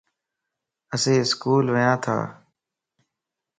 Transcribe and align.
اسين 0.93 1.19
اسڪول 1.23 1.65
ونياتان 1.73 2.21